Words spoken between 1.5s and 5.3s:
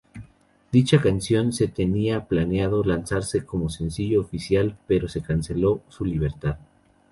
se tenía planeado lanzarse como sencillo oficial pero se